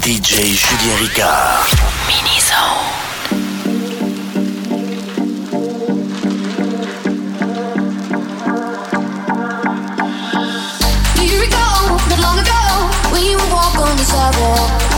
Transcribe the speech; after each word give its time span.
DJ 0.00 0.56
Julien 0.56 0.96
Ricard. 0.98 1.68
Mini 2.06 2.40
Zone. 2.40 3.00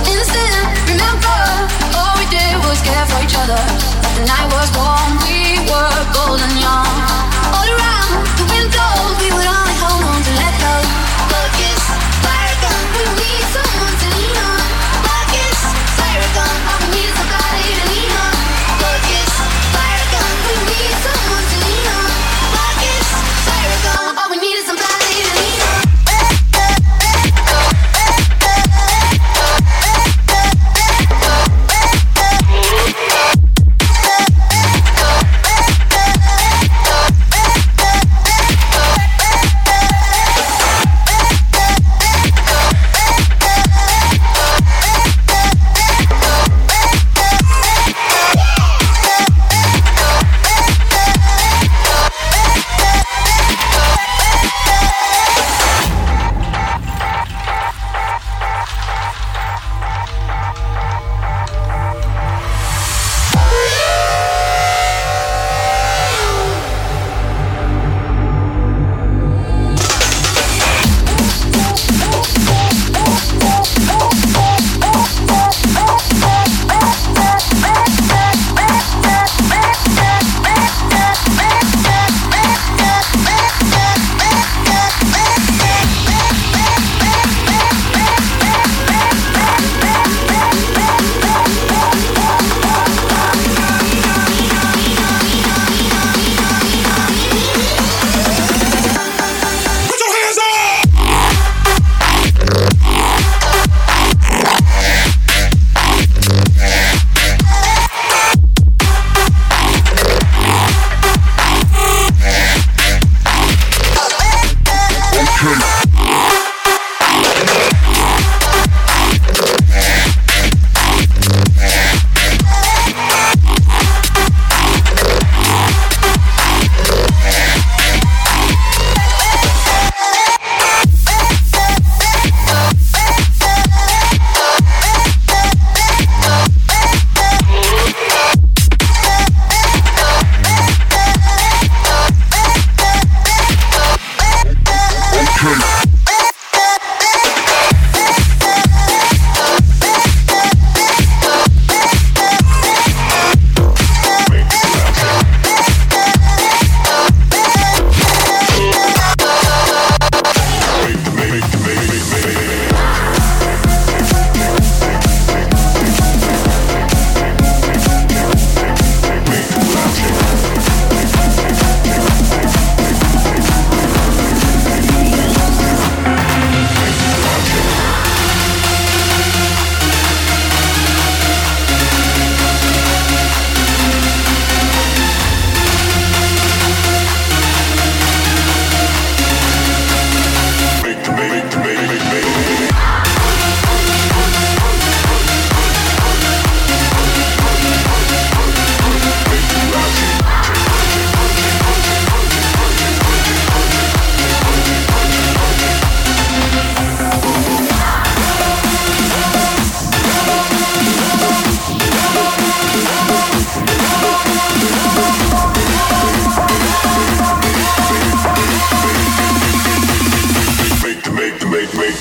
Instant, 0.07 0.67
remember, 0.89 1.39
all 1.99 2.15
we 2.17 2.27
did 2.31 2.55
was 2.65 2.81
care 2.83 3.05
for 3.07 3.23
each 3.25 3.35
other. 3.37 3.59
But 4.03 4.15
the 4.15 4.25
night 4.27 4.47
was 4.53 4.71
warm. 4.77 5.02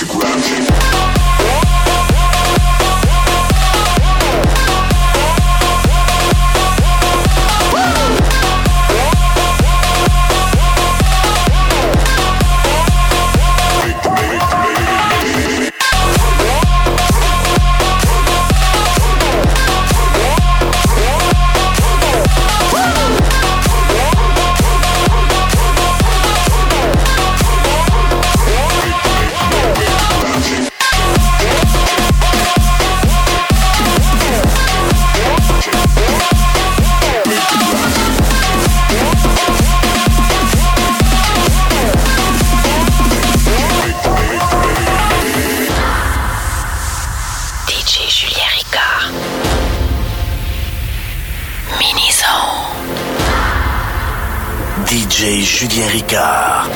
the 0.02 0.08
ground. 0.08 0.51
Julien 55.62 55.90
Ricard. 55.90 56.72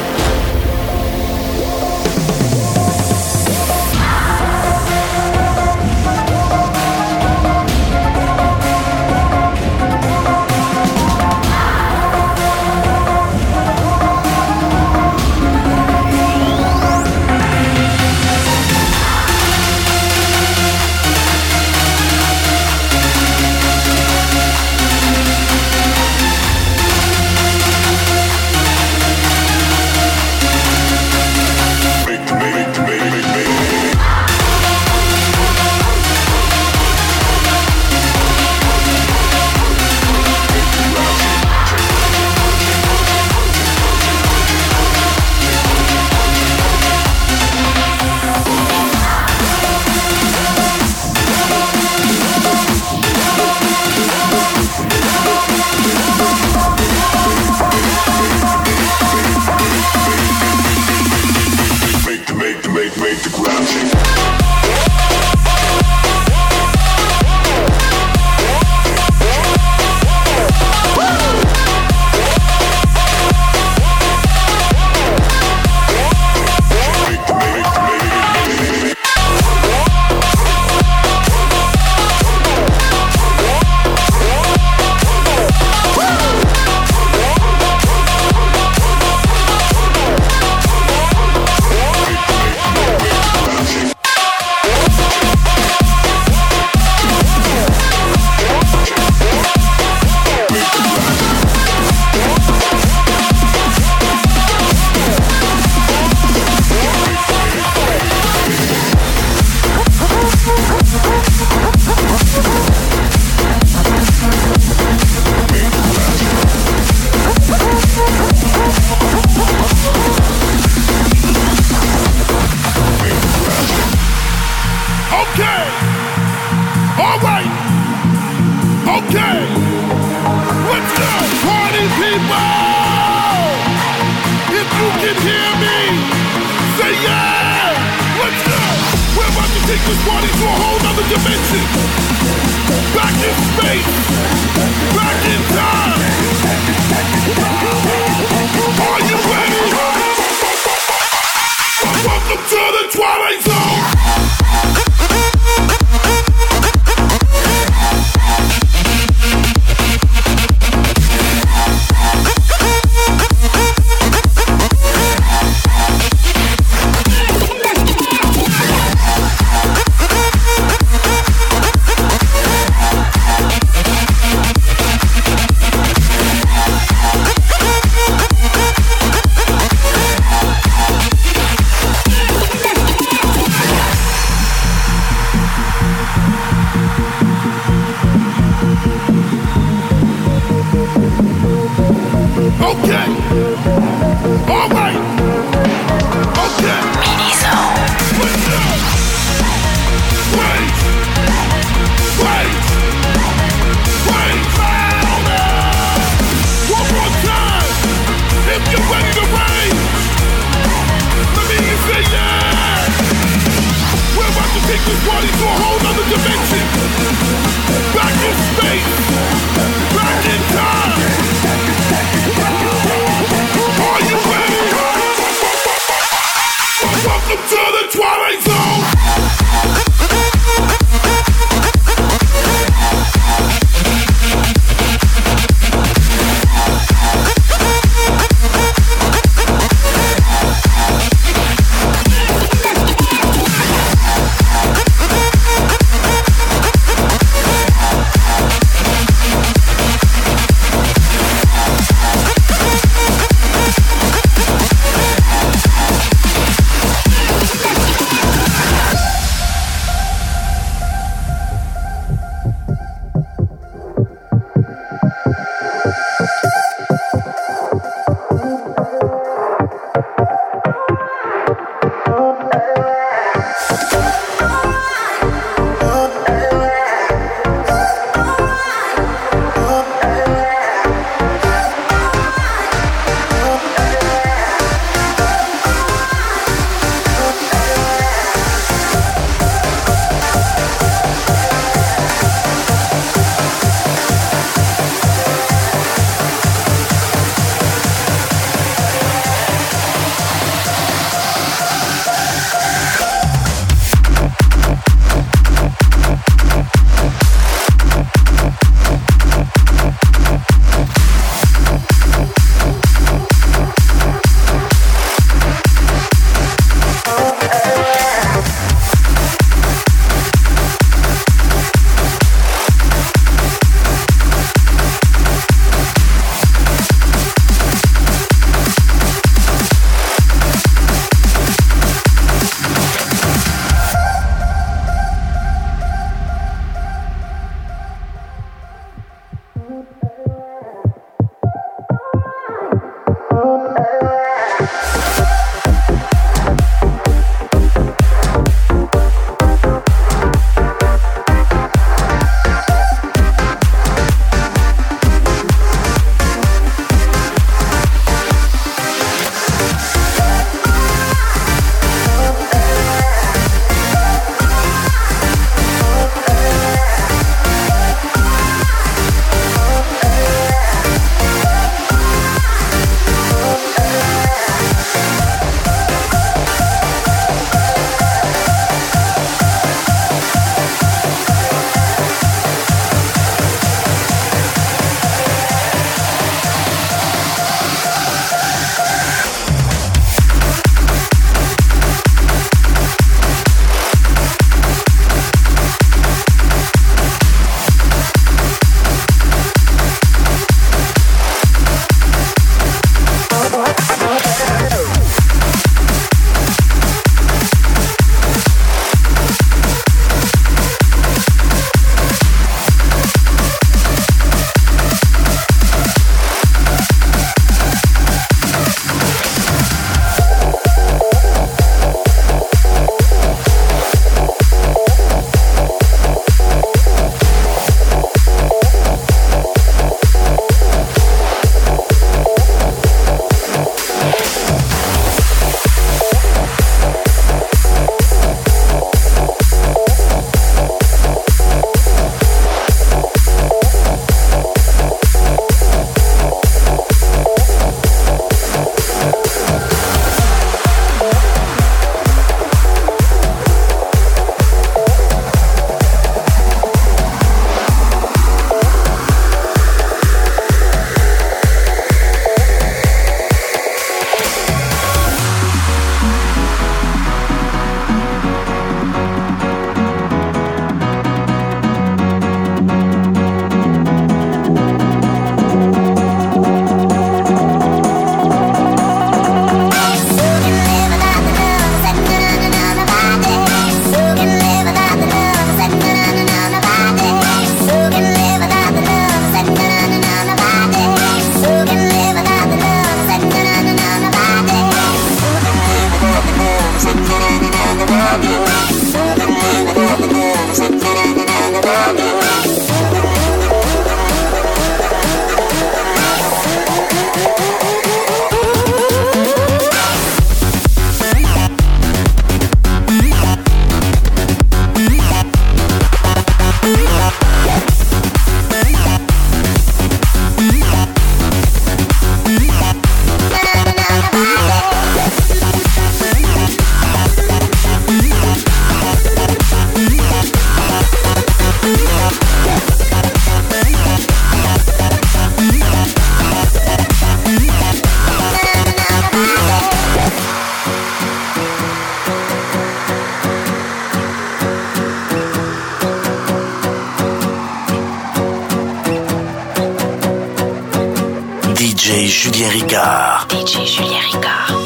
DJ 553.27 553.65
Julien 553.65 554.01
Ricard. 554.01 554.64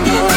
diablo. 0.00 0.27